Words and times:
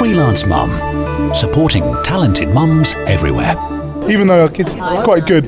Freelance 0.00 0.46
Mum, 0.46 0.70
supporting 1.34 1.82
talented 2.02 2.48
mums 2.54 2.94
everywhere. 3.06 3.54
even 4.08 4.26
though 4.26 4.40
our 4.40 4.48
kids 4.48 4.74
are 4.76 5.04
quite 5.04 5.26
good, 5.26 5.44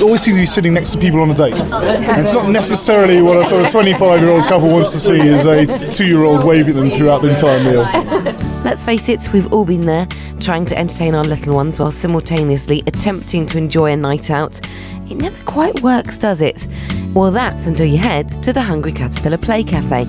always 0.00 0.22
seem 0.22 0.36
to 0.36 0.40
be 0.40 0.46
sitting 0.46 0.72
next 0.72 0.92
to 0.92 0.98
people 0.98 1.18
on 1.18 1.32
a 1.32 1.34
date. 1.34 1.60
And 1.60 2.20
it's 2.24 2.32
not 2.32 2.48
necessarily 2.48 3.20
what 3.20 3.38
a 3.38 3.44
sort 3.44 3.64
of 3.64 3.72
25 3.72 4.20
year 4.20 4.30
old 4.30 4.44
couple 4.44 4.68
wants 4.68 4.92
to 4.92 5.00
see 5.00 5.18
is 5.18 5.46
a 5.46 5.92
two 5.92 6.06
year 6.06 6.22
old 6.22 6.44
waving 6.44 6.76
them 6.76 6.92
throughout 6.92 7.22
the 7.22 7.30
entire 7.30 7.58
meal. 7.58 7.82
Let's 8.62 8.84
face 8.84 9.08
it, 9.08 9.32
we've 9.32 9.52
all 9.52 9.64
been 9.64 9.84
there, 9.84 10.06
trying 10.38 10.64
to 10.66 10.78
entertain 10.78 11.16
our 11.16 11.24
little 11.24 11.56
ones 11.56 11.80
while 11.80 11.90
simultaneously 11.90 12.84
attempting 12.86 13.46
to 13.46 13.58
enjoy 13.58 13.90
a 13.90 13.96
night 13.96 14.30
out. 14.30 14.60
It 15.10 15.16
never 15.16 15.42
quite 15.42 15.82
works, 15.82 16.18
does 16.18 16.40
it? 16.40 16.68
Well, 17.14 17.32
that's 17.32 17.66
until 17.66 17.86
you 17.86 17.98
head 17.98 18.28
to 18.44 18.52
the 18.52 18.62
Hungry 18.62 18.92
Caterpillar 18.92 19.38
Play 19.38 19.64
Cafe. 19.64 20.06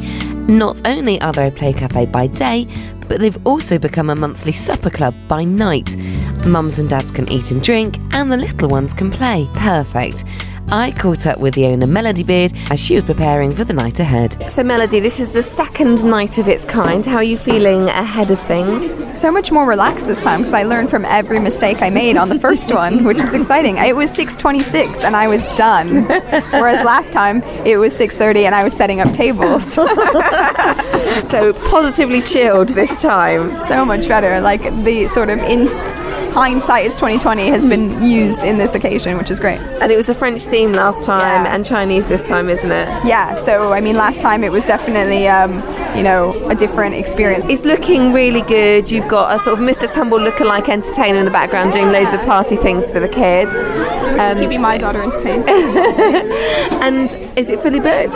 Not 0.47 0.85
only 0.85 1.21
are 1.21 1.31
they 1.31 1.47
a 1.47 1.51
play 1.51 1.73
cafe 1.73 2.05
by 2.05 2.27
day, 2.27 2.67
but 3.07 3.19
they've 3.19 3.47
also 3.47 3.79
become 3.79 4.09
a 4.09 4.15
monthly 4.15 4.51
supper 4.51 4.89
club 4.89 5.15
by 5.27 5.43
night. 5.43 5.95
Mums 6.45 6.79
and 6.79 6.89
dads 6.89 7.11
can 7.11 7.29
eat 7.29 7.51
and 7.51 7.61
drink, 7.61 7.97
and 8.11 8.31
the 8.31 8.37
little 8.37 8.67
ones 8.67 8.93
can 8.93 9.09
play. 9.09 9.49
Perfect. 9.53 10.25
I 10.73 10.89
caught 10.89 11.27
up 11.27 11.37
with 11.37 11.53
the 11.53 11.67
owner, 11.67 11.85
Melody 11.85 12.23
Beard, 12.23 12.51
as 12.71 12.79
she 12.79 12.95
was 12.95 13.05
preparing 13.05 13.51
for 13.51 13.63
the 13.63 13.73
night 13.73 13.99
ahead. 13.99 14.49
So, 14.49 14.63
Melody, 14.63 14.99
this 14.99 15.19
is 15.19 15.29
the 15.29 15.43
second 15.43 16.03
night 16.03 16.39
of 16.39 16.47
its 16.47 16.65
kind. 16.65 17.05
How 17.05 17.17
are 17.17 17.23
you 17.23 17.37
feeling 17.37 17.89
ahead 17.89 18.31
of 18.31 18.41
things? 18.41 18.91
So 19.15 19.31
much 19.31 19.51
more 19.51 19.67
relaxed 19.67 20.07
this 20.07 20.23
time 20.23 20.39
because 20.39 20.55
I 20.55 20.63
learned 20.63 20.89
from 20.89 21.05
every 21.05 21.37
mistake 21.37 21.83
I 21.83 21.91
made 21.91 22.17
on 22.17 22.27
the 22.27 22.39
first 22.39 22.73
one, 22.73 23.03
which 23.03 23.19
is 23.19 23.35
exciting. 23.35 23.77
It 23.77 23.95
was 23.95 24.11
6:26 24.17 25.03
and 25.03 25.15
I 25.15 25.27
was 25.27 25.45
done, 25.49 26.05
whereas 26.49 26.83
last 26.83 27.13
time 27.13 27.43
it 27.67 27.77
was 27.77 27.93
6:30 27.93 28.45
and 28.45 28.55
I 28.55 28.63
was 28.63 28.73
setting 28.75 28.99
up 28.99 29.13
tables. 29.13 29.73
so 31.21 31.53
positively 31.69 32.23
chilled 32.23 32.69
this 32.69 32.99
time. 32.99 33.61
So 33.67 33.85
much 33.85 34.07
better. 34.07 34.41
Like 34.41 34.63
the 34.83 35.07
sort 35.07 35.29
of 35.29 35.37
in 35.37 35.67
hindsight 36.33 36.85
is 36.85 36.95
2020 36.95 37.47
has 37.49 37.65
been 37.65 38.03
used 38.03 38.43
in 38.43 38.57
this 38.57 38.73
occasion, 38.75 39.17
which 39.17 39.29
is 39.29 39.39
great. 39.39 39.59
And 39.81 39.91
it 39.91 39.95
was 39.95 40.09
a 40.09 40.13
French 40.15 40.43
theme 40.43 40.73
last 40.73 41.03
time 41.03 41.45
Yeah. 41.45 41.53
and 41.55 41.63
Chinese 41.63 42.07
this 42.07 42.23
time, 42.23 42.49
isn't 42.49 42.71
it? 42.71 42.87
Yeah. 43.05 43.35
So 43.35 43.71
I 43.73 43.81
mean, 43.81 43.95
last 43.95 44.21
time 44.21 44.43
it 44.43 44.51
was 44.51 44.65
definitely 44.65 45.27
um, 45.27 45.53
you 45.95 46.03
know 46.03 46.33
a 46.49 46.55
different 46.55 46.95
experience. 46.95 47.43
It's 47.47 47.63
looking 47.63 48.11
really 48.13 48.41
good. 48.41 48.89
You've 48.91 49.07
got 49.07 49.35
a 49.35 49.39
sort 49.39 49.59
of 49.59 49.65
Mr. 49.65 49.91
Tumble 49.91 50.17
lookalike 50.19 50.69
entertainer 50.69 51.19
in 51.19 51.25
the 51.25 51.31
background 51.31 51.73
doing 51.73 51.91
loads 51.91 52.13
of 52.13 52.21
party 52.21 52.55
things 52.55 52.91
for 52.91 52.99
the 52.99 53.07
kids. 53.09 53.51
Um, 54.19 54.37
keeping 54.37 54.61
my 54.61 54.77
daughter 54.77 55.01
entertained. 55.01 55.43
and 56.83 57.09
is 57.37 57.49
it 57.49 57.59
fully 57.59 57.79
booked? 57.79 58.13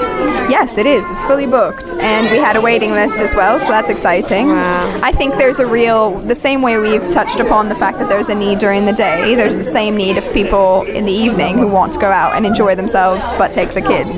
Yes, 0.50 0.78
it 0.78 0.86
is. 0.86 1.10
It's 1.10 1.24
fully 1.24 1.48
booked, 1.48 1.94
and 1.96 2.32
we 2.32 2.38
had 2.38 2.56
a 2.56 2.62
waiting 2.62 2.92
list 2.92 3.20
as 3.20 3.34
well, 3.34 3.60
so 3.60 3.70
that's 3.70 3.90
exciting. 3.90 4.48
Wow. 4.48 5.00
I 5.02 5.12
think 5.12 5.36
there's 5.36 5.58
a 5.60 5.66
real, 5.66 6.20
the 6.20 6.36
same 6.36 6.62
way 6.62 6.78
we've 6.78 7.10
touched 7.10 7.40
upon 7.40 7.70
the 7.70 7.76
fact 7.76 7.98
that 7.98 8.07
there's 8.08 8.30
a 8.30 8.36
need 8.36 8.60
during 8.60 8.86
the 8.86 8.94
day, 8.94 9.36
there's 9.36 9.58
the 9.58 9.64
same 9.64 9.96
need 9.96 10.18
of 10.18 10.34
people 10.34 10.84
in 10.84 11.06
the 11.06 11.12
evening 11.12 11.58
who 11.58 11.68
want 11.68 11.94
to 11.94 12.00
go 12.00 12.12
out 12.12 12.36
and 12.36 12.46
enjoy 12.46 12.76
themselves 12.76 13.30
but 13.38 13.52
take 13.52 13.74
the 13.74 13.82
kids. 13.82 14.16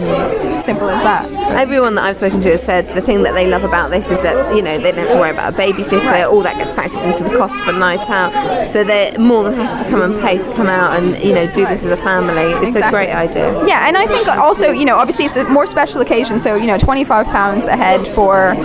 Simple 0.63 0.89
as 0.89 1.01
that. 1.03 1.29
Everyone 1.51 1.95
that 1.95 2.03
I've 2.03 2.17
spoken 2.17 2.39
to 2.41 2.51
has 2.51 2.63
said 2.63 2.87
the 2.93 3.01
thing 3.01 3.23
that 3.23 3.33
they 3.33 3.47
love 3.47 3.63
about 3.63 3.91
this 3.91 4.11
is 4.11 4.21
that 4.21 4.55
you 4.55 4.61
know 4.61 4.77
they 4.77 4.91
don't 4.91 5.01
have 5.01 5.11
to 5.11 5.17
worry 5.17 5.31
about 5.31 5.53
a 5.53 5.57
babysitter. 5.57 6.29
All 6.29 6.41
that 6.41 6.57
gets 6.57 6.73
factored 6.73 7.05
into 7.05 7.23
the 7.23 7.37
cost 7.37 7.55
of 7.67 7.75
a 7.75 7.79
night 7.79 8.09
out, 8.09 8.67
so 8.67 8.83
they're 8.83 9.17
more 9.17 9.43
than 9.43 9.53
happy 9.53 9.83
to 9.83 9.89
come 9.89 10.01
and 10.01 10.21
pay 10.21 10.37
to 10.37 10.53
come 10.55 10.67
out 10.67 10.99
and 10.99 11.17
you 11.23 11.33
know 11.33 11.51
do 11.51 11.65
this 11.65 11.83
as 11.83 11.91
a 11.91 11.97
family. 11.97 12.67
It's 12.67 12.75
a 12.75 12.89
great 12.89 13.11
idea. 13.11 13.65
Yeah, 13.65 13.87
and 13.87 13.97
I 13.97 14.05
think 14.07 14.27
also, 14.27 14.71
you 14.71 14.85
know, 14.85 14.97
obviously 14.97 15.25
it's 15.25 15.35
a 15.35 15.43
more 15.45 15.65
special 15.65 16.01
occasion, 16.01 16.39
so, 16.39 16.55
you 16.55 16.67
know, 16.67 16.77
£25 16.77 17.67
a 17.67 17.75
head 17.75 18.07
for 18.07 18.55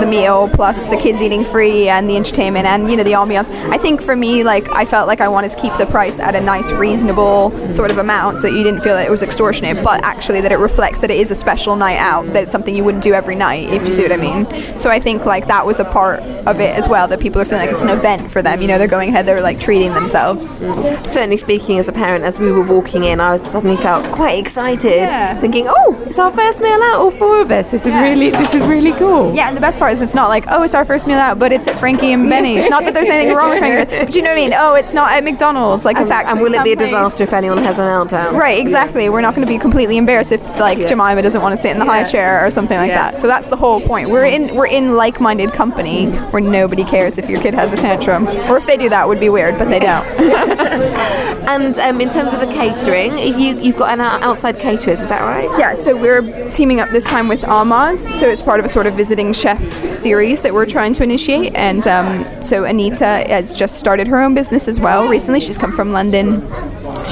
the 0.00 0.06
meal, 0.06 0.48
plus 0.48 0.84
the 0.86 0.96
kids 0.96 1.20
eating 1.20 1.44
free 1.44 1.88
and 1.88 2.08
the 2.08 2.16
entertainment 2.16 2.66
and, 2.66 2.90
you 2.90 2.96
know, 2.96 3.04
the 3.04 3.12
ambiance. 3.12 3.50
I 3.70 3.78
think 3.78 4.02
for 4.02 4.16
me, 4.16 4.44
like, 4.44 4.65
I 4.72 4.84
felt 4.84 5.06
like 5.08 5.20
I 5.20 5.28
wanted 5.28 5.50
to 5.52 5.60
keep 5.60 5.72
the 5.78 5.86
price 5.86 6.18
at 6.20 6.34
a 6.34 6.40
nice, 6.40 6.70
reasonable 6.72 7.50
sort 7.72 7.90
of 7.90 7.98
amount 7.98 8.38
so 8.38 8.48
that 8.48 8.56
you 8.56 8.62
didn't 8.62 8.80
feel 8.80 8.94
that 8.94 9.06
it 9.06 9.10
was 9.10 9.22
extortionate, 9.22 9.82
but 9.82 10.04
actually 10.04 10.40
that 10.42 10.52
it 10.52 10.58
reflects 10.58 11.00
that 11.00 11.10
it 11.10 11.18
is 11.18 11.30
a 11.30 11.34
special 11.34 11.76
night 11.76 11.98
out, 11.98 12.26
that 12.32 12.42
it's 12.44 12.50
something 12.52 12.74
you 12.74 12.84
wouldn't 12.84 13.02
do 13.02 13.12
every 13.14 13.34
night, 13.34 13.68
if 13.72 13.86
you 13.86 13.92
see 13.92 14.02
what 14.02 14.12
I 14.12 14.16
mean. 14.16 14.46
So 14.78 14.90
I 14.90 15.00
think, 15.00 15.24
like, 15.24 15.46
that 15.48 15.66
was 15.66 15.80
a 15.80 15.84
part 15.84 16.20
of 16.20 16.60
it 16.60 16.76
as 16.76 16.88
well, 16.88 17.08
that 17.08 17.20
people 17.20 17.40
are 17.40 17.44
feeling 17.44 17.66
like 17.66 17.70
it's 17.70 17.80
an 17.82 17.88
event 17.90 18.30
for 18.30 18.42
them, 18.42 18.60
you 18.62 18.68
know, 18.68 18.78
they're 18.78 18.86
going 18.86 19.08
ahead, 19.10 19.26
they're, 19.26 19.40
like, 19.40 19.60
treating 19.60 19.92
themselves. 19.94 20.58
Certainly 20.58 21.38
speaking 21.38 21.78
as 21.78 21.88
a 21.88 21.92
parent, 21.92 22.24
as 22.24 22.38
we 22.38 22.50
were 22.50 22.62
walking 22.62 23.04
in, 23.04 23.20
I 23.20 23.30
was 23.30 23.42
suddenly 23.42 23.76
felt 23.76 24.10
quite 24.12 24.38
excited, 24.38 25.08
Yeah. 25.10 25.38
thinking, 25.40 25.66
"Oh, 25.68 25.96
it's 26.06 26.18
our 26.18 26.30
first 26.30 26.60
meal 26.60 26.80
out, 26.82 26.96
all 26.96 27.10
four 27.10 27.40
of 27.40 27.50
us. 27.50 27.70
This 27.70 27.86
is 27.86 27.94
Yeah. 27.94 28.02
really, 28.02 28.30
this 28.30 28.54
is 28.54 28.66
really 28.66 28.92
cool." 28.92 29.32
Yeah, 29.34 29.48
and 29.48 29.56
the 29.56 29.60
best 29.60 29.78
part 29.78 29.92
is 29.92 30.02
it's 30.02 30.14
not 30.14 30.28
like, 30.28 30.44
oh, 30.48 30.62
it's 30.62 30.74
our 30.74 30.84
first 30.84 31.06
meal 31.06 31.18
out, 31.18 31.38
but 31.38 31.52
it's 31.52 31.66
at 31.68 31.78
Frankie 31.78 32.12
and 32.12 32.28
Benny's. 32.30 32.68
Not 32.68 32.84
that 32.84 32.94
there's 32.94 33.08
anything 33.08 33.34
wrong 33.34 33.50
with 33.50 33.58
Frankie, 33.60 33.98
but 34.04 34.14
you 34.14 34.22
know 34.22 34.30
what 34.30 34.38
I 34.38 34.40
mean? 34.40 34.52
Oh, 34.58 34.74
it's 34.74 34.92
not 34.92 35.12
at 35.12 35.24
McDonald's. 35.24 35.84
Like, 35.84 35.96
it's 35.98 36.10
And, 36.10 36.12
actually. 36.12 36.32
and 36.32 36.40
will 36.42 36.54
it 36.60 36.64
be 36.64 36.72
a 36.72 36.76
disaster 36.76 37.24
if 37.24 37.32
anyone 37.32 37.58
has 37.58 37.78
a 37.78 37.82
meltdown? 37.82 38.32
Right, 38.32 38.58
exactly. 38.58 39.08
We're 39.08 39.20
not 39.20 39.34
going 39.34 39.46
to 39.46 39.52
be 39.52 39.58
completely 39.58 39.96
embarrassed 39.96 40.32
if, 40.32 40.42
like, 40.58 40.78
Jemima 40.78 41.22
doesn't 41.22 41.40
want 41.42 41.52
to 41.52 41.56
sit 41.56 41.70
in 41.70 41.78
the 41.78 41.84
high 41.84 42.04
chair 42.04 42.44
or 42.44 42.50
something 42.50 42.76
like 42.76 42.88
Yeah. 42.90 43.10
that. 43.12 43.18
So 43.20 43.26
that's 43.26 43.46
the 43.48 43.56
whole 43.56 43.80
point. 43.80 44.10
We're 44.10 44.24
in 44.26 44.54
we're 44.54 44.66
in 44.66 44.96
like-minded 44.96 45.52
company 45.52 46.06
where 46.30 46.42
nobody 46.42 46.84
cares 46.84 47.18
if 47.18 47.28
your 47.28 47.40
kid 47.40 47.54
has 47.54 47.72
a 47.72 47.76
tantrum, 47.76 48.26
or 48.50 48.56
if 48.56 48.66
they 48.66 48.76
do, 48.76 48.88
that 48.88 49.06
would 49.08 49.20
be 49.20 49.28
weird, 49.28 49.58
but 49.58 49.68
they 49.68 49.78
don't. 49.80 50.06
And 51.46 51.78
um, 51.78 52.00
in 52.00 52.10
terms 52.10 52.32
of 52.34 52.40
the 52.40 52.46
catering, 52.46 53.16
if 53.18 53.38
you 53.38 53.56
you've 53.60 53.76
got 53.76 53.90
an 53.92 54.00
out- 54.00 54.20
outside 54.22 54.58
caterers, 54.58 55.00
is 55.00 55.08
that 55.10 55.20
right? 55.22 55.44
Yeah, 55.60 55.74
so 55.74 55.96
we're 55.96 56.50
teaming 56.50 56.80
up 56.80 56.88
this 56.90 57.04
time 57.04 57.28
with 57.28 57.44
Arma's. 57.44 58.02
So 58.18 58.26
it's 58.28 58.42
part 58.42 58.58
of 58.58 58.66
a 58.66 58.68
sort 58.68 58.86
of 58.86 58.94
visiting 58.94 59.32
chef 59.32 59.62
series 59.94 60.42
that 60.42 60.52
we're 60.52 60.66
trying 60.66 60.92
to 60.94 61.04
initiate. 61.04 61.54
And 61.54 61.86
um, 61.86 62.26
so 62.42 62.64
Anita 62.64 63.04
has 63.28 63.54
just 63.54 63.78
started 63.78 64.08
her 64.08 64.20
own 64.20 64.34
business 64.34 64.45
as 64.68 64.78
well 64.80 65.08
recently. 65.08 65.40
She's 65.40 65.58
come 65.58 65.74
from 65.74 65.92
London. 65.92 66.40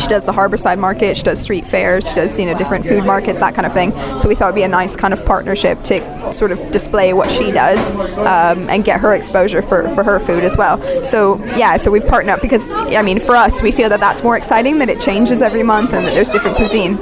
She 0.01 0.09
does 0.09 0.27
the 0.27 0.33
Harbourside 0.33 0.79
Market. 0.79 1.17
She 1.17 1.23
does 1.23 1.41
street 1.41 1.67
fairs. 1.67 2.09
She 2.09 2.15
does 2.15 2.39
you 2.39 2.47
know 2.47 2.57
different 2.57 2.87
food 2.87 3.05
markets, 3.05 3.39
that 3.41 3.55
kind 3.55 3.67
of 3.67 3.73
thing. 3.73 3.93
So 4.19 4.29
we 4.29 4.35
thought 4.35 4.47
it'd 4.47 4.55
be 4.55 4.63
a 4.63 4.69
nice 4.69 4.97
kind 4.97 5.13
of 5.15 5.25
partnership 5.25 5.83
to 5.85 6.33
sort 6.33 6.53
of 6.53 6.71
display 6.71 7.13
what 7.13 7.31
she 7.31 7.51
does 7.53 7.95
um, 8.19 8.69
and 8.69 8.85
get 8.85 9.01
her 9.01 9.15
exposure 9.15 9.63
for, 9.63 9.89
for 9.91 10.03
her 10.03 10.19
food 10.19 10.45
as 10.45 10.57
well. 10.57 10.83
So 11.05 11.39
yeah, 11.57 11.77
so 11.77 11.91
we've 11.91 12.07
partnered 12.07 12.35
up 12.35 12.43
because 12.43 12.71
I 12.73 13.03
mean 13.03 13.21
for 13.21 13.37
us 13.37 13.63
we 13.63 13.73
feel 13.73 13.89
that 13.89 14.01
that's 14.01 14.23
more 14.23 14.37
exciting 14.37 14.79
that 14.79 14.89
it 14.89 15.01
changes 15.01 15.43
every 15.43 15.63
month 15.63 15.93
and 15.93 16.07
that 16.07 16.15
there's 16.15 16.31
different 16.31 16.57
cuisine. 16.57 16.97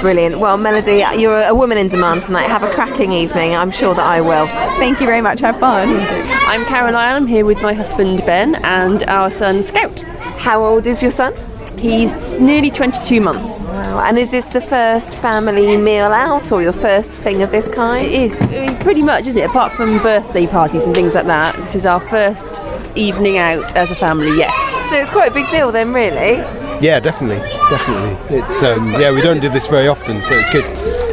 Brilliant. 0.00 0.38
Well, 0.38 0.56
Melody, 0.56 1.04
you're 1.20 1.42
a 1.42 1.54
woman 1.54 1.76
in 1.76 1.88
demand 1.88 2.22
tonight. 2.22 2.46
Have 2.48 2.62
a 2.62 2.72
cracking 2.72 3.10
evening. 3.10 3.54
I'm 3.54 3.72
sure 3.72 3.94
that 3.94 4.06
I 4.06 4.20
will. 4.20 4.46
Thank 4.78 5.00
you 5.00 5.06
very 5.06 5.20
much. 5.20 5.40
Have 5.40 5.58
fun. 5.58 5.88
I'm 5.98 6.64
Caroline. 6.66 7.16
I'm 7.16 7.26
here 7.26 7.44
with 7.44 7.60
my 7.60 7.72
husband 7.72 8.18
Ben 8.24 8.54
and 8.64 9.02
our 9.04 9.30
son 9.30 9.62
Scout. 9.62 10.00
How 10.38 10.64
old 10.64 10.86
is 10.86 11.02
your 11.02 11.10
son? 11.10 11.34
He's 11.78 12.12
nearly 12.40 12.70
22 12.70 13.20
months. 13.20 13.64
Wow. 13.64 14.00
And 14.00 14.18
is 14.18 14.30
this 14.32 14.48
the 14.48 14.60
first 14.60 15.14
family 15.18 15.76
meal 15.76 16.06
out 16.06 16.50
or 16.50 16.62
your 16.62 16.72
first 16.72 17.22
thing 17.22 17.42
of 17.42 17.50
this 17.50 17.68
kind? 17.68 18.06
It 18.06 18.12
is 18.12 18.32
I 18.42 18.46
mean, 18.46 18.76
pretty 18.78 19.02
much, 19.02 19.26
isn't 19.26 19.38
it? 19.38 19.48
Apart 19.48 19.72
from 19.72 19.98
birthday 19.98 20.46
parties 20.46 20.84
and 20.84 20.94
things 20.94 21.14
like 21.14 21.26
that, 21.26 21.56
this 21.56 21.74
is 21.74 21.86
our 21.86 22.00
first 22.00 22.60
evening 22.96 23.38
out 23.38 23.76
as 23.76 23.90
a 23.90 23.94
family. 23.94 24.36
Yes. 24.36 24.90
So 24.90 24.96
it's 24.96 25.10
quite 25.10 25.30
a 25.30 25.34
big 25.34 25.48
deal 25.50 25.70
then, 25.70 25.92
really. 25.92 26.36
Yeah, 26.80 27.00
definitely, 27.00 27.38
definitely. 27.70 28.38
It's 28.38 28.62
um, 28.62 28.92
yeah, 28.92 29.12
we 29.12 29.20
don't 29.20 29.40
do 29.40 29.48
this 29.48 29.66
very 29.66 29.88
often, 29.88 30.22
so 30.22 30.34
it's 30.36 30.50
good. 30.50 30.64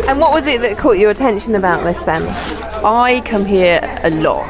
And 0.08 0.20
what 0.20 0.34
was 0.34 0.46
it 0.46 0.62
that 0.62 0.78
caught 0.78 0.98
your 0.98 1.10
attention 1.10 1.56
about 1.56 1.84
this 1.84 2.04
then? 2.04 2.22
I 2.84 3.22
come 3.26 3.46
here 3.46 3.80
a 4.04 4.12
lot. 4.12 4.46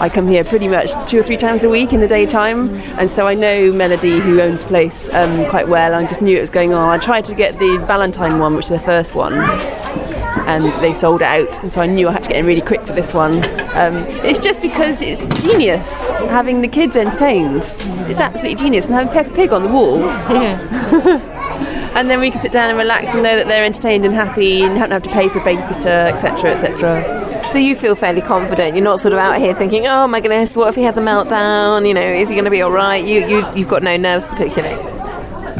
I 0.00 0.08
come 0.08 0.26
here 0.26 0.44
pretty 0.44 0.66
much 0.66 0.92
two 1.06 1.20
or 1.20 1.22
three 1.22 1.36
times 1.36 1.62
a 1.62 1.68
week 1.68 1.92
in 1.92 2.00
the 2.00 2.08
daytime, 2.08 2.70
and 2.98 3.10
so 3.10 3.28
I 3.28 3.34
know 3.34 3.70
Melody, 3.70 4.18
who 4.18 4.40
owns 4.40 4.62
the 4.62 4.68
place, 4.68 5.12
um, 5.12 5.44
quite 5.50 5.68
well. 5.68 5.94
I 5.94 6.06
just 6.06 6.22
knew 6.22 6.38
it 6.38 6.40
was 6.40 6.48
going 6.48 6.72
on. 6.72 6.88
I 6.88 6.96
tried 6.96 7.26
to 7.26 7.34
get 7.34 7.58
the 7.58 7.76
Valentine 7.86 8.38
one, 8.38 8.56
which 8.56 8.64
is 8.64 8.70
the 8.70 8.80
first 8.80 9.14
one, 9.14 9.34
and 10.48 10.72
they 10.82 10.94
sold 10.94 11.20
out, 11.20 11.62
and 11.62 11.70
so 11.70 11.82
I 11.82 11.86
knew 11.86 12.08
I 12.08 12.12
had 12.12 12.22
to 12.22 12.30
get 12.30 12.38
in 12.38 12.46
really 12.46 12.62
quick 12.62 12.80
for 12.80 12.94
this 12.94 13.12
one. 13.12 13.44
Um, 13.76 14.06
it's 14.24 14.40
just 14.40 14.62
because 14.62 15.02
it's 15.02 15.28
genius 15.42 16.10
having 16.10 16.62
the 16.62 16.68
kids 16.68 16.96
entertained. 16.96 17.70
It's 18.08 18.20
absolutely 18.20 18.54
genius, 18.54 18.86
and 18.86 18.94
having 18.94 19.12
Peppa 19.12 19.34
Pig 19.34 19.52
on 19.52 19.64
the 19.64 19.68
wall. 19.68 20.02
and 21.94 22.08
then 22.08 22.20
we 22.20 22.30
can 22.30 22.40
sit 22.40 22.52
down 22.52 22.70
and 22.70 22.78
relax 22.78 23.12
and 23.12 23.22
know 23.22 23.36
that 23.36 23.48
they're 23.48 23.66
entertained 23.66 24.06
and 24.06 24.14
happy 24.14 24.62
and 24.62 24.78
don't 24.78 24.90
have 24.90 25.02
to 25.02 25.10
pay 25.10 25.28
for 25.28 25.40
a 25.40 25.42
babysitter, 25.42 26.10
etc., 26.10 26.54
etc. 26.54 27.29
So 27.46 27.58
you 27.58 27.74
feel 27.74 27.94
fairly 27.94 28.20
confident. 28.20 28.74
You're 28.76 28.84
not 28.84 29.00
sort 29.00 29.12
of 29.12 29.18
out 29.18 29.38
here 29.38 29.54
thinking, 29.54 29.86
"Oh 29.86 30.06
my 30.06 30.20
goodness, 30.20 30.56
what 30.56 30.68
if 30.68 30.74
he 30.76 30.82
has 30.82 30.96
a 30.98 31.00
meltdown? 31.00 31.86
You 31.86 31.94
know, 31.94 32.00
is 32.00 32.28
he 32.28 32.34
going 32.34 32.44
to 32.44 32.50
be 32.50 32.62
all 32.62 32.70
right?" 32.72 33.04
You, 33.04 33.26
you, 33.26 33.46
you've 33.54 33.68
got 33.68 33.82
no 33.82 33.96
nerves 33.96 34.28
particularly. 34.28 34.80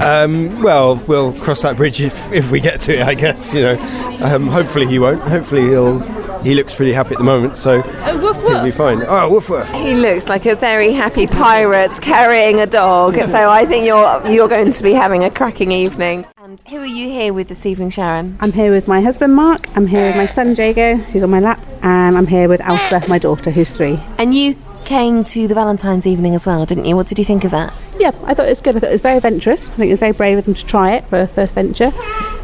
Um, 0.00 0.62
well, 0.62 0.96
we'll 1.06 1.32
cross 1.32 1.62
that 1.62 1.76
bridge 1.76 2.00
if, 2.00 2.14
if 2.32 2.50
we 2.50 2.60
get 2.60 2.80
to 2.82 2.96
it, 2.98 3.02
I 3.02 3.14
guess. 3.14 3.52
You 3.52 3.62
know, 3.62 4.18
um, 4.22 4.46
hopefully 4.46 4.86
he 4.86 4.98
won't. 4.98 5.20
Hopefully 5.22 5.62
he'll. 5.62 6.00
He 6.40 6.54
looks 6.54 6.74
pretty 6.74 6.94
happy 6.94 7.10
at 7.10 7.18
the 7.18 7.24
moment, 7.24 7.58
so 7.58 7.82
he'll 7.82 8.64
be 8.64 8.70
fine. 8.70 9.02
Oh, 9.02 9.28
woof 9.28 9.50
woof. 9.50 9.68
He 9.72 9.94
looks 9.94 10.26
like 10.26 10.46
a 10.46 10.56
very 10.56 10.92
happy 10.92 11.26
pirate 11.26 11.98
carrying 12.00 12.60
a 12.60 12.66
dog. 12.66 13.16
so 13.16 13.50
I 13.50 13.66
think 13.66 13.84
you're 13.84 14.26
you're 14.26 14.48
going 14.48 14.70
to 14.70 14.82
be 14.82 14.94
having 14.94 15.22
a 15.22 15.30
cracking 15.30 15.70
evening. 15.70 16.24
And 16.38 16.62
who 16.68 16.78
are 16.78 16.86
you 16.86 17.08
here 17.10 17.34
with 17.34 17.48
this 17.48 17.66
evening, 17.66 17.90
Sharon? 17.90 18.38
I'm 18.40 18.52
here 18.52 18.72
with 18.72 18.88
my 18.88 19.02
husband 19.02 19.34
Mark, 19.36 19.68
I'm 19.76 19.86
here 19.86 20.06
with 20.06 20.16
my 20.16 20.26
son 20.26 20.54
Jago, 20.54 20.96
who's 20.96 21.22
on 21.22 21.28
my 21.28 21.40
lap, 21.40 21.62
and 21.82 22.16
I'm 22.16 22.26
here 22.26 22.48
with 22.48 22.60
Elsa, 22.60 23.02
my 23.08 23.18
daughter, 23.18 23.50
who's 23.50 23.70
three. 23.70 24.00
And 24.18 24.34
you 24.34 24.56
came 24.84 25.22
to 25.22 25.46
the 25.46 25.54
Valentine's 25.54 26.06
evening 26.06 26.34
as 26.34 26.46
well, 26.46 26.66
didn't 26.66 26.84
you? 26.84 26.96
What 26.96 27.06
did 27.06 27.18
you 27.18 27.24
think 27.24 27.44
of 27.44 27.50
that? 27.52 27.72
Yeah, 27.98 28.12
I 28.24 28.34
thought 28.34 28.46
it 28.46 28.50
was 28.50 28.60
good. 28.60 28.76
I 28.76 28.80
thought 28.80 28.88
it 28.88 28.92
was 28.92 29.02
very 29.02 29.16
adventurous. 29.16 29.68
I 29.68 29.72
think 29.72 29.88
it 29.88 29.92
was 29.92 30.00
very 30.00 30.12
brave 30.12 30.38
of 30.38 30.46
them 30.46 30.54
to 30.54 30.66
try 30.66 30.92
it 30.92 31.04
for 31.06 31.20
a 31.20 31.26
first 31.26 31.54
venture. 31.54 31.92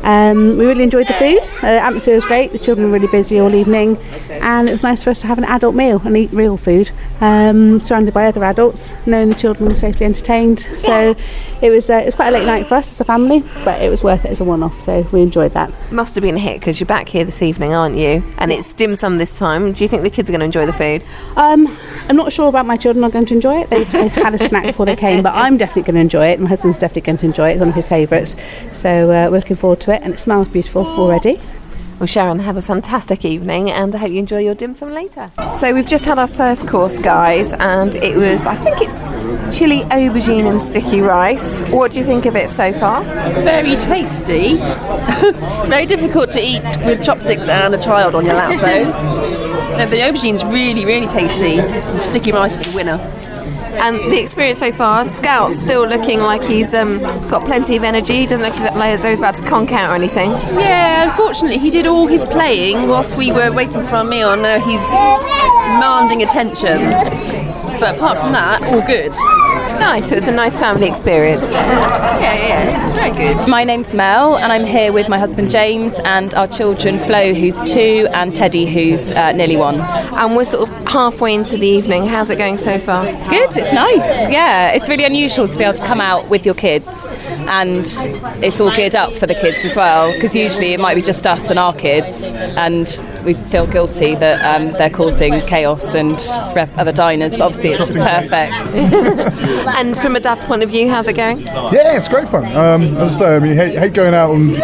Um, 0.03 0.57
we 0.57 0.67
really 0.67 0.85
enjoyed 0.85 1.09
the 1.09 1.15
food. 1.15 1.41
Uh, 1.59 1.73
the 1.73 1.81
atmosphere 1.81 2.15
was 2.15 2.25
great. 2.25 2.53
The 2.53 2.59
children 2.59 2.87
were 2.87 2.93
really 2.93 3.11
busy 3.11 3.41
all 3.41 3.55
evening, 3.55 3.97
and 4.31 4.69
it 4.69 4.73
was 4.73 4.83
nice 4.83 5.03
for 5.03 5.11
us 5.11 5.21
to 5.23 5.27
have 5.27 5.39
an 5.39 5.45
adult 5.45 5.75
meal 5.75 6.01
and 6.05 6.17
eat 6.17 6.31
real 6.33 6.57
food, 6.57 6.91
um, 7.21 7.81
surrounded 7.81 8.15
by 8.15 8.27
other 8.27 8.45
adults, 8.45 8.93
knowing 9.05 9.29
the 9.29 9.35
children 9.35 9.69
were 9.69 9.75
safely 9.77 10.07
entertained. 10.07 10.61
So 10.79 11.17
it 11.61 11.71
was 11.71 11.91
uh, 11.91 11.95
it 11.95 12.07
was 12.07 12.15
quite 12.15 12.29
a 12.29 12.33
late 12.33 12.47
night 12.47 12.67
for 12.67 12.77
us 12.77 12.91
as 12.91 13.01
a 13.01 13.05
family, 13.05 13.43
but 13.65 13.83
it 13.83 13.91
was 13.91 14.03
worth 14.03 14.25
it 14.25 14.31
as 14.31 14.41
a 14.41 14.45
one-off. 14.45 14.81
So 14.81 15.07
we 15.13 15.23
enjoyed 15.23 15.53
that. 15.53 15.73
Must 15.91 16.15
have 16.15 16.23
been 16.23 16.37
a 16.37 16.41
hit 16.41 16.61
because 16.61 16.79
you're 16.79 16.87
back 16.87 17.09
here 17.09 17.25
this 17.25 17.43
evening, 17.43 17.75
aren't 17.75 17.97
you? 17.97 18.23
And 18.39 18.53
it's 18.53 18.73
dim 18.73 18.95
sum 18.95 19.19
this 19.19 19.39
time. 19.39 19.73
Do 19.73 19.83
you 19.83 19.89
think 19.89 20.03
the 20.03 20.11
kids 20.11 20.29
are 20.31 20.33
going 20.33 20.41
to 20.41 20.47
enjoy 20.47 20.67
the 20.67 20.73
food? 20.73 21.05
Um, 21.37 21.77
I'm 22.09 22.17
not 22.17 22.33
sure 22.33 22.49
about 22.49 22.67
my 22.67 22.77
children 22.77 23.05
are 23.05 23.11
going 23.11 23.27
to 23.27 23.35
enjoy 23.35 23.61
it. 23.63 23.71
They've, 23.71 23.91
they've 23.91 24.13
had 24.13 24.35
a 24.35 24.49
snack 24.49 24.65
before 24.65 24.87
they 24.87 24.97
came, 24.97 25.23
but 25.23 25.35
I'm 25.35 25.57
definitely 25.57 25.83
going 25.83 25.95
to 25.97 26.01
enjoy 26.01 26.27
it. 26.29 26.41
My 26.41 26.49
husband's 26.49 26.79
definitely 26.79 27.03
going 27.03 27.19
to 27.19 27.27
enjoy 27.27 27.51
it. 27.51 27.53
It's 27.53 27.61
one 27.61 27.71
of 27.71 27.75
his 27.75 27.89
favourites. 27.89 28.37
So 28.81 29.05
uh, 29.11 29.31
we're 29.31 29.39
looking 29.39 29.57
forward 29.57 29.81
to 29.83 29.95
it, 29.95 30.03
and 30.03 30.15
it 30.15 30.21
smells 30.21 30.49
beautiful 30.49 30.87
already. 30.87 31.41
Well, 31.99 32.07
Sharon, 32.07 32.41
have 32.41 32.59
a 32.59 32.63
fantastic 32.63 33.25
evening 33.25 33.71
and 33.71 33.95
I 33.95 33.99
hope 33.99 34.11
you 34.11 34.19
enjoy 34.19 34.41
your 34.41 34.55
dim 34.55 34.75
sum 34.75 34.93
later. 34.93 35.31
So, 35.59 35.73
we've 35.73 35.87
just 35.87 36.05
had 36.05 36.19
our 36.19 36.27
first 36.27 36.69
course, 36.69 36.99
guys, 36.99 37.55
and 37.55 37.97
it 37.97 38.15
was, 38.17 38.47
I 38.47 38.55
think 38.55 38.77
it's 38.83 39.57
chili 39.57 39.81
aubergine 39.85 40.45
and 40.45 40.61
sticky 40.61 41.01
rice. 41.01 41.63
What 41.71 41.93
do 41.93 41.99
you 41.99 42.05
think 42.05 42.27
of 42.27 42.37
it 42.37 42.51
so 42.51 42.75
far? 42.75 43.03
Very 43.43 43.77
tasty. 43.77 44.57
Very 45.69 45.87
difficult 45.87 46.33
to 46.33 46.45
eat 46.45 46.63
with 46.85 47.03
chopsticks 47.03 47.49
and 47.49 47.75
a 47.75 47.79
child 47.79 48.15
on 48.15 48.27
your 48.27 48.35
lap, 48.35 48.61
though. 48.61 49.37
No, 49.77 49.85
the 49.85 49.97
aubergine's 49.97 50.43
really, 50.43 50.87
really 50.87 51.07
tasty. 51.07 51.59
And 51.59 52.03
sticky 52.03 52.33
rice 52.33 52.55
is 52.59 52.73
the 52.73 52.75
winner. 52.75 52.97
And 53.79 54.11
the 54.11 54.21
experience 54.21 54.59
so 54.59 54.73
far, 54.73 55.05
Scout's 55.05 55.61
still 55.61 55.87
looking 55.87 56.21
like 56.21 56.43
he's 56.43 56.73
um, 56.75 57.01
got 57.29 57.45
plenty 57.45 57.77
of 57.77 57.85
energy. 57.85 58.21
He 58.21 58.27
doesn't 58.27 58.43
look 58.43 58.55
as 58.57 59.03
though 59.03 59.11
he's 59.11 59.19
about 59.19 59.35
to 59.37 59.43
conk 59.43 59.73
out 59.73 59.91
or 59.91 59.95
anything. 59.95 60.31
Yeah, 60.59 61.11
unfortunately, 61.11 61.59
he 61.59 61.71
did 61.71 61.87
all 61.87 62.07
his 62.07 62.25
playing 62.25 62.89
whilst 62.89 63.17
we 63.17 63.33
were 63.33 63.53
waiting 63.53 63.83
for 63.87 63.97
our 63.97 64.05
meal, 64.05 64.37
now 64.37 64.59
he's 64.59 64.81
demanding 65.77 66.23
attention. 66.23 66.91
But 67.79 67.97
apart 67.97 68.19
from 68.19 68.33
that, 68.33 68.63
all 68.65 68.81
good. 68.87 69.13
Nice, 69.79 70.09
so 70.09 70.17
it's 70.17 70.27
a 70.27 70.33
nice 70.33 70.57
family 70.57 70.89
experience. 70.89 71.53
Yeah, 71.53 72.35
yeah, 72.35 72.87
it's 72.87 72.95
very 72.95 73.11
good. 73.11 73.49
My 73.49 73.63
name's 73.63 73.93
Mel, 73.93 74.37
and 74.37 74.53
I'm 74.53 74.65
here 74.65 74.93
with 74.93 75.09
my 75.09 75.19
husband 75.19 75.51
James 75.51 75.95
and 76.05 76.35
our 76.35 76.47
children 76.47 76.99
Flo, 76.99 77.35
who's 77.35 77.61
two, 77.63 78.09
and 78.13 78.35
Teddy, 78.35 78.67
who's 78.67 79.03
uh, 79.13 79.33
nearly 79.33 79.57
one. 79.57 79.81
And 79.81 80.35
we're 80.37 80.45
sort 80.45 80.69
of 80.69 80.89
halfway 80.89 81.35
into 81.35 81.57
the 81.57 81.67
evening. 81.67 82.07
How's 82.07 82.31
it 82.31 82.37
going 82.37 82.57
so 82.57 82.79
far? 82.79 83.07
It's 83.07 83.29
good, 83.29 83.57
it's 83.57 83.73
nice. 83.73 84.31
Yeah, 84.31 84.71
it's 84.71 84.89
really 84.89 85.05
unusual 85.05 85.47
to 85.47 85.59
be 85.59 85.65
able 85.65 85.79
to 85.79 85.87
come 85.87 86.01
out 86.01 86.29
with 86.29 86.47
your 86.47 86.55
kids, 86.55 86.87
and 87.49 87.87
it's 88.45 88.61
all 88.61 88.75
geared 88.75 88.95
up 88.95 89.15
for 89.15 89.27
the 89.27 89.35
kids 89.35 89.65
as 89.65 89.75
well, 89.77 90.13
because 90.13 90.35
usually 90.35 90.73
it 90.75 90.81
might 90.81 90.95
be 90.95 91.03
just 91.03 91.27
us 91.27 91.49
and 91.51 91.59
our 91.59 91.75
kids, 91.75 92.23
and 92.23 93.03
we 93.25 93.35
feel 93.35 93.67
guilty 93.67 94.15
that 94.15 94.43
um, 94.45 94.73
they're 94.73 94.91
causing 94.91 95.41
chaos 95.41 95.95
and 95.95 96.21
for 96.53 96.69
other 96.79 96.93
diners, 96.93 97.33
but 97.33 97.43
obviously 97.43 97.71
it's 97.71 97.79
just 97.79 97.99
perfect. 97.99 98.77
and 99.77 99.97
from 99.99 100.17
a 100.17 100.21
dad's 100.21 100.43
point 100.45 100.63
of 100.63 100.71
view, 100.71 100.89
how's 100.89 101.09
it 101.09 101.15
going? 101.15 101.41
Yeah, 101.41 101.97
it's 101.97 102.09
great 102.09 102.29
fun. 102.29 102.45
Um, 102.57 102.97
as 102.99 103.17
I 103.17 103.19
say, 103.19 103.37
I 103.37 103.39
mean, 103.39 103.57
hate, 103.57 103.79
hate 103.79 103.93
going 103.93 104.15
out 104.15 104.35
and 104.35 104.57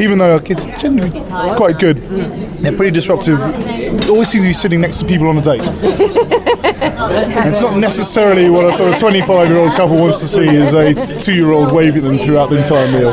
even 0.00 0.18
though 0.18 0.32
our 0.34 0.40
kids 0.40 0.66
are 0.66 0.76
generally 0.78 1.10
quite 1.56 1.78
good, 1.78 1.98
they're 1.98 2.76
pretty 2.76 2.90
disruptive. 2.90 3.40
Always 4.08 4.28
seem 4.28 4.42
to 4.42 4.48
be 4.48 4.52
sitting 4.52 4.80
next 4.80 4.98
to 4.98 5.04
people 5.04 5.28
on 5.28 5.38
a 5.38 5.42
date. 5.42 5.62
And 6.82 7.48
it's 7.48 7.60
not 7.60 7.78
necessarily 7.78 8.50
what 8.50 8.66
a 8.66 8.72
sort 8.72 8.92
of 8.92 8.98
25 8.98 9.48
year 9.48 9.58
old 9.58 9.72
couple 9.72 9.96
wants 9.96 10.20
to 10.20 10.28
see 10.28 10.48
is 10.48 10.74
a 10.74 11.20
two 11.20 11.34
year 11.34 11.52
old 11.52 11.72
wave 11.72 11.96
at 11.96 12.02
them 12.02 12.18
throughout 12.18 12.50
the 12.50 12.56
entire 12.56 12.90
meal. 12.90 13.12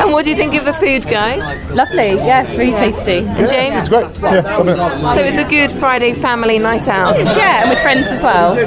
And 0.00 0.12
what 0.12 0.24
do 0.24 0.30
you 0.30 0.36
think 0.36 0.54
of 0.54 0.64
the 0.64 0.72
food, 0.74 1.04
guys? 1.04 1.42
Lovely, 1.70 2.12
yes, 2.14 2.56
really 2.56 2.72
tasty. 2.72 3.18
And 3.18 3.48
James? 3.48 3.76
It's 3.76 3.88
great. 3.88 4.06
Yeah, 4.20 4.60
it. 4.60 5.14
So 5.14 5.22
it's 5.22 5.36
a 5.36 5.44
good 5.48 5.70
Friday 5.78 6.14
family 6.14 6.58
night 6.58 6.88
out. 6.88 7.18
Yeah, 7.18 7.62
and 7.62 7.70
with 7.70 7.80
friends 7.80 8.06
as 8.06 8.22
well. 8.22 8.54
So 8.54 8.60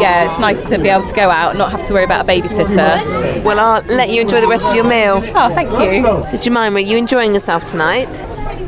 yeah, 0.00 0.24
it's 0.24 0.38
nice 0.40 0.64
to 0.64 0.78
be 0.78 0.88
able 0.88 1.06
to 1.06 1.14
go 1.14 1.30
out 1.30 1.50
and 1.50 1.58
not 1.58 1.70
have 1.70 1.86
to 1.86 1.94
worry 1.94 2.04
about 2.04 2.24
a 2.24 2.28
babysitter. 2.28 3.44
Well, 3.44 3.58
I'll 3.58 3.82
let 3.84 4.10
you 4.10 4.22
enjoy 4.22 4.40
the 4.40 4.48
rest 4.48 4.68
of 4.68 4.74
your 4.74 4.84
meal. 4.84 5.22
Oh, 5.34 5.54
thank 5.54 5.70
you. 5.70 6.02
So, 6.02 6.36
Jemima, 6.36 6.76
are 6.76 6.80
you 6.80 6.96
enjoying 6.96 7.34
yourself 7.34 7.66
tonight? 7.66 8.08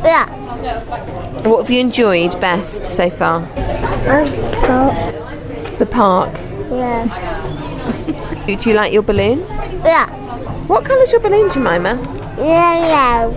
Yeah. 0.04 1.22
What 1.44 1.60
have 1.62 1.70
you 1.70 1.80
enjoyed 1.80 2.38
best 2.40 2.86
so 2.86 3.10
far? 3.10 3.36
Um, 4.08 4.26
The 5.78 5.86
park. 5.90 6.32
yeah. 6.70 7.04
Do 8.46 8.70
you 8.70 8.76
like 8.76 8.92
your 8.92 9.02
balloon? 9.02 9.40
Yeah. 9.84 10.06
What 10.66 10.84
colour's 10.84 11.12
your 11.12 11.20
balloon, 11.20 11.50
Jemima? 11.50 11.96
Yellow. 12.38 13.30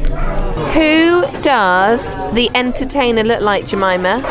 Who 0.74 1.26
does 1.42 2.16
the 2.34 2.50
entertainer 2.56 3.24
look 3.24 3.42
like, 3.42 3.66
Jemima? 3.66 4.22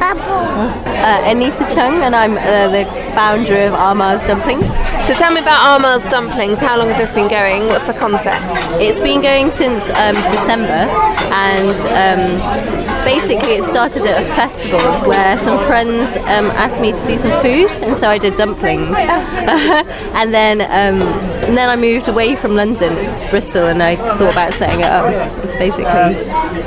Uh, 0.00 1.22
Anita 1.24 1.66
Chung, 1.72 2.02
and 2.02 2.14
I'm 2.16 2.36
uh, 2.38 2.68
the 2.68 2.84
founder 3.14 3.56
of 3.66 3.74
Arma's 3.74 4.22
Dumplings. 4.26 4.66
So 5.06 5.12
tell 5.14 5.32
me 5.32 5.40
about 5.40 5.60
Arma's 5.62 6.02
Dumplings. 6.10 6.58
How 6.58 6.76
long 6.78 6.88
has 6.88 6.96
this 6.96 7.12
been 7.12 7.28
going? 7.28 7.66
What's 7.66 7.86
the 7.86 7.92
concept? 7.94 8.40
It's 8.80 9.00
been 9.00 9.20
going 9.20 9.50
since 9.50 9.88
um, 9.90 10.14
December, 10.32 10.88
and 11.32 11.76
um, 11.92 12.67
basically 13.04 13.54
it 13.54 13.64
started 13.64 14.02
at 14.02 14.22
a 14.22 14.26
festival 14.34 14.80
where 15.08 15.38
some 15.38 15.58
friends 15.66 16.16
um, 16.16 16.50
asked 16.52 16.80
me 16.80 16.92
to 16.92 17.06
do 17.06 17.16
some 17.16 17.30
food, 17.42 17.70
and 17.82 17.96
so 17.96 18.08
I 18.08 18.18
did 18.18 18.36
dumplings. 18.36 18.96
and 18.98 20.32
then 20.34 20.60
um, 20.62 21.02
and 21.48 21.56
then 21.56 21.68
I 21.68 21.76
moved 21.76 22.08
away 22.08 22.36
from 22.36 22.54
London 22.54 22.94
to 22.94 23.28
Bristol, 23.30 23.66
and 23.66 23.82
I 23.82 23.96
thought 23.96 24.32
about 24.32 24.52
setting 24.52 24.80
it 24.80 24.86
up. 24.86 25.06
It's 25.44 25.54
basically 25.54 26.14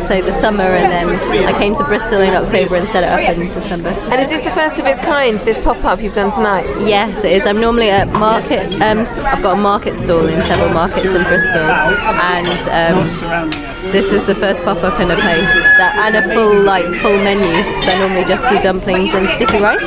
so 0.03 0.21
the 0.21 0.33
summer, 0.33 0.63
and 0.63 0.91
then 0.91 1.45
I 1.45 1.57
came 1.57 1.75
to 1.75 1.83
Bristol 1.83 2.21
in 2.21 2.33
October 2.33 2.75
and 2.77 2.87
set 2.87 3.03
it 3.03 3.09
up 3.09 3.37
in 3.37 3.51
December. 3.51 3.89
And 3.89 4.21
is 4.21 4.29
this 4.29 4.43
the 4.43 4.51
first 4.51 4.79
of 4.79 4.85
its 4.85 4.99
kind, 4.99 5.39
this 5.41 5.63
pop 5.63 5.83
up 5.83 6.01
you've 6.01 6.15
done 6.15 6.31
tonight? 6.31 6.65
Yes, 6.87 7.23
it 7.23 7.31
is. 7.31 7.45
I'm 7.45 7.61
normally 7.61 7.89
at 7.89 8.07
market. 8.07 8.73
Um, 8.81 8.99
I've 9.25 9.43
got 9.43 9.57
a 9.57 9.61
market 9.61 9.95
stall 9.95 10.25
in 10.27 10.41
several 10.41 10.73
markets 10.73 11.13
in 11.13 11.23
Bristol, 11.23 11.61
and 11.61 12.47
um, 12.69 13.70
this 13.89 14.11
is 14.11 14.27
the 14.27 14.35
first 14.35 14.61
pop 14.63 14.77
up 14.83 14.99
in 14.99 15.09
a 15.09 15.15
place 15.15 15.49
that 15.77 15.95
and 16.05 16.15
a 16.15 16.33
full 16.33 16.61
like 16.61 16.85
full 17.01 17.17
menu. 17.17 17.51
So 17.81 17.91
I 17.91 17.97
normally 17.97 18.25
just 18.25 18.47
do 18.47 18.61
dumplings 18.61 19.13
and 19.13 19.27
sticky 19.29 19.59
rice. 19.59 19.81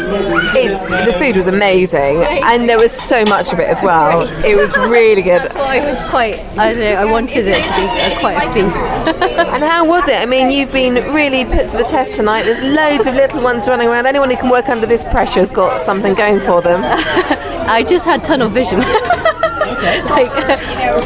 It's, 0.56 0.80
the 0.80 1.14
food 1.18 1.36
was 1.36 1.46
amazing, 1.46 2.18
and 2.44 2.68
there 2.68 2.78
was 2.78 2.92
so 2.92 3.24
much 3.24 3.52
of 3.52 3.60
it 3.60 3.68
as 3.68 3.80
well. 3.82 4.22
It 4.44 4.56
was 4.56 4.76
really 4.76 5.22
good. 5.22 5.42
That's 5.42 5.54
why 5.54 5.76
it 5.76 5.86
was 5.86 6.00
quite. 6.10 6.40
I 6.58 6.72
don't 6.72 6.80
know. 6.80 6.94
I 6.94 7.04
wanted 7.04 7.46
it 7.46 7.62
to 7.62 7.72
be 7.74 7.86
uh, 7.86 8.20
quite 8.20 8.42
a 8.42 8.52
feast. 8.52 9.20
And 9.54 9.62
how 9.62 9.86
was 9.86 10.08
it? 10.08 10.16
I 10.16 10.26
mean, 10.26 10.50
you've 10.50 10.72
been 10.72 10.94
really 11.14 11.44
put 11.44 11.68
to 11.68 11.76
the 11.76 11.84
test 11.84 12.14
tonight. 12.14 12.42
There's 12.42 12.60
loads 12.60 13.06
of 13.06 13.14
little 13.14 13.42
ones 13.42 13.68
running 13.68 13.88
around. 13.88 14.06
Anyone 14.06 14.30
who 14.30 14.36
can 14.36 14.50
work 14.50 14.68
under 14.68 14.86
this 14.86 15.04
pressure 15.06 15.40
has 15.40 15.50
got 15.50 15.80
something 15.80 16.14
going 16.14 16.40
for 16.40 16.60
them. 16.60 16.82
I 16.84 17.84
just 17.84 18.04
had 18.04 18.24
tunnel 18.24 18.48
vision. 18.48 18.80
like, 20.10 20.30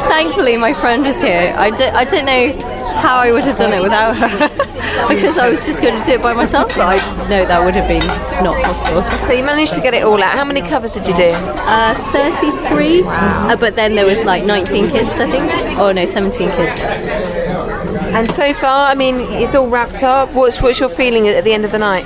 thankfully, 0.09 0.57
my 0.57 0.73
friend 0.73 1.07
is 1.07 1.21
here. 1.21 1.55
I, 1.57 1.69
I 1.95 2.05
don't 2.05 2.25
know 2.25 2.78
how 2.99 3.19
I 3.19 3.33
would 3.33 3.45
have 3.45 3.57
done 3.57 3.73
it 3.73 3.83
without 3.83 4.17
her 4.17 4.49
because 5.09 5.39
I 5.39 5.49
was 5.49 5.65
just 5.67 5.81
going 5.81 5.99
to 5.99 6.05
do 6.05 6.13
it 6.13 6.23
by 6.23 6.35
myself, 6.35 6.69
but 6.77 6.99
I 6.99 7.29
know 7.29 7.47
that 7.47 7.65
would 7.65 7.75
have 7.75 7.89
been 7.89 8.07
not 8.45 8.63
possible. 8.65 9.03
So 9.27 9.33
you 9.33 9.45
managed 9.45 9.75
to 9.75 9.81
get 9.81 9.95
it 9.95 10.03
all 10.03 10.23
out. 10.23 10.35
How 10.35 10.45
many 10.45 10.61
covers 10.61 10.93
did 10.93 11.07
you 11.07 11.15
do? 11.15 11.31
Uh, 11.35 11.95
33, 12.13 13.03
uh, 13.05 13.57
but 13.57 13.75
then 13.75 13.95
there 13.95 14.07
was 14.07 14.19
like 14.25 14.45
19 14.45 14.91
kids, 14.91 15.11
I 15.11 15.31
think. 15.31 15.79
Oh 15.79 15.93
no, 15.93 16.07
17 16.07 16.51
kids. 16.51 16.81
And 18.19 18.29
so 18.35 18.53
far, 18.55 18.91
I 18.91 18.95
mean, 18.95 19.17
it's 19.21 19.55
all 19.55 19.69
wrapped 19.69 20.03
up. 20.03 20.33
What's 20.33 20.61
what's 20.63 20.81
your 20.81 20.89
feeling 20.89 21.29
at 21.29 21.45
the 21.45 21.53
end 21.53 21.65
of 21.65 21.73
the 21.73 21.79
night? 21.79 22.05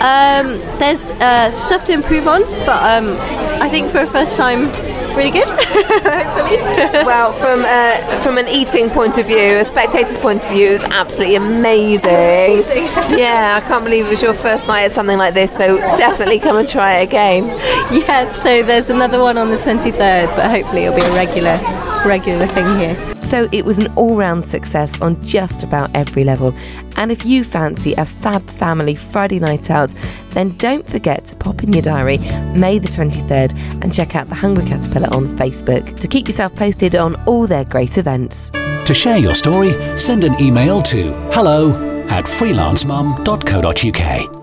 Um, 0.00 0.58
there's 0.78 1.10
uh, 1.12 1.50
stuff 1.52 1.84
to 1.86 1.92
improve 1.92 2.26
on, 2.28 2.42
but 2.64 2.82
um, 2.82 3.16
I 3.60 3.68
think 3.68 3.90
for 3.90 3.98
a 4.00 4.06
first 4.06 4.34
time, 4.36 4.68
really 5.16 5.30
good. 5.30 5.48
Hopefully. 5.48 6.58
Well, 7.10 7.32
from 7.34 7.64
uh, 7.64 8.22
from 8.22 8.38
an 8.38 8.46
eating 8.48 8.88
point 8.90 9.18
of 9.18 9.26
view, 9.26 9.58
a 9.58 9.64
spectator's 9.64 10.16
point 10.18 10.42
of 10.44 10.50
view, 10.50 10.68
it 10.68 10.72
was 10.72 10.84
absolutely 10.84 11.36
amazing. 11.36 12.64
Yeah, 13.20 13.60
I 13.62 13.66
can't 13.66 13.84
believe 13.84 14.06
it 14.06 14.10
was 14.10 14.22
your 14.22 14.34
first 14.34 14.66
night 14.66 14.84
at 14.84 14.92
something 14.92 15.18
like 15.18 15.34
this. 15.34 15.54
So 15.56 15.78
definitely 15.96 16.38
come 16.38 16.56
and 16.56 16.68
try 16.68 16.98
it 16.98 17.04
again. 17.04 17.46
yeah, 17.92 18.32
so 18.32 18.62
there's 18.62 18.88
another 18.88 19.18
one 19.20 19.36
on 19.36 19.50
the 19.50 19.56
23rd, 19.56 20.34
but 20.36 20.50
hopefully 20.50 20.84
it'll 20.84 20.96
be 20.96 21.02
a 21.02 21.12
regular, 21.12 21.58
regular 22.06 22.46
thing 22.46 22.78
here. 22.78 22.96
So 23.22 23.48
it 23.52 23.64
was 23.64 23.78
an 23.78 23.86
all 23.94 24.16
round 24.16 24.42
success 24.42 25.00
on 25.00 25.22
just 25.22 25.62
about 25.62 25.90
every 25.94 26.24
level. 26.24 26.52
And 26.96 27.12
if 27.12 27.24
you 27.24 27.44
fancy 27.44 27.92
a 27.94 28.04
fab 28.04 28.48
family 28.50 28.94
Friday 28.96 29.38
night 29.38 29.70
out, 29.70 29.94
then 30.30 30.56
don't 30.56 30.86
forget 30.88 31.26
to 31.26 31.36
pop 31.36 31.62
in 31.62 31.72
your 31.72 31.82
diary 31.82 32.18
May 32.58 32.78
the 32.78 32.88
23rd 32.88 33.54
and 33.82 33.94
check 33.94 34.16
out 34.16 34.28
the 34.28 34.34
Hungry 34.34 34.66
Caterpillar 34.66 34.99
on 35.06 35.28
Facebook 35.28 35.98
to 36.00 36.08
keep 36.08 36.28
yourself 36.28 36.54
posted 36.56 36.96
on 36.96 37.14
all 37.26 37.46
their 37.46 37.64
great 37.64 37.98
events. 37.98 38.50
To 38.50 38.94
share 38.94 39.18
your 39.18 39.34
story, 39.34 39.98
send 39.98 40.24
an 40.24 40.40
email 40.40 40.82
to 40.82 41.12
hello 41.32 41.72
at 42.08 42.24
freelancemum.co.uk. 42.24 44.39